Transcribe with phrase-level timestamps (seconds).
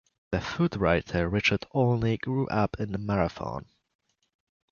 [0.31, 3.67] The food writer Richard Olney grew up in Marathon.